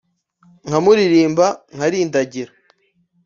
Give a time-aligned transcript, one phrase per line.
[0.67, 2.51] nkamuririmba nkarindagira,